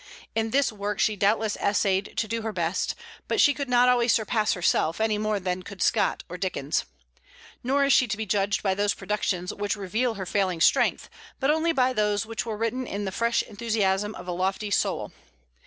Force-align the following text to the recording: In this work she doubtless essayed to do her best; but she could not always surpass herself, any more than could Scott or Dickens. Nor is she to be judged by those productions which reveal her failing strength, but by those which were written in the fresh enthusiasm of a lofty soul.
In 0.33 0.49
this 0.49 0.71
work 0.71 0.97
she 0.99 1.15
doubtless 1.15 1.55
essayed 1.57 2.17
to 2.17 2.27
do 2.27 2.41
her 2.41 2.51
best; 2.51 2.95
but 3.27 3.39
she 3.39 3.53
could 3.53 3.69
not 3.69 3.87
always 3.87 4.11
surpass 4.11 4.53
herself, 4.53 4.99
any 4.99 5.19
more 5.19 5.39
than 5.39 5.61
could 5.61 5.79
Scott 5.83 6.23
or 6.27 6.37
Dickens. 6.37 6.85
Nor 7.63 7.85
is 7.85 7.93
she 7.93 8.07
to 8.07 8.17
be 8.17 8.25
judged 8.25 8.63
by 8.63 8.73
those 8.73 8.95
productions 8.95 9.53
which 9.53 9.75
reveal 9.75 10.15
her 10.15 10.25
failing 10.25 10.59
strength, 10.59 11.07
but 11.39 11.73
by 11.75 11.93
those 11.93 12.25
which 12.25 12.47
were 12.47 12.57
written 12.57 12.87
in 12.87 13.05
the 13.05 13.11
fresh 13.11 13.43
enthusiasm 13.43 14.15
of 14.15 14.27
a 14.27 14.31
lofty 14.31 14.71
soul. 14.71 15.11